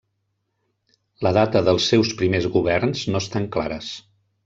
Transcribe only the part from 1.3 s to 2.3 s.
data dels seus